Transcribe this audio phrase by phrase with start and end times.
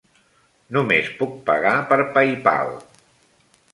[0.77, 2.77] Només puc pagar per Paypal.